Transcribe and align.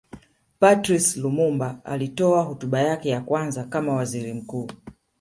Patrice 0.59 1.15
Lumumba 1.19 1.79
alitoa 1.85 2.43
hotuba 2.43 2.79
yake 2.81 3.09
ya 3.09 3.21
kwanza 3.21 3.63
kama 3.63 3.93
Waziri 3.95 4.33
mkuu 4.33 4.69